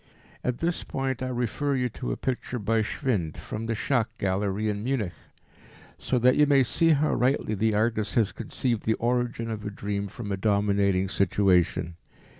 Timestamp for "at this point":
0.43-1.21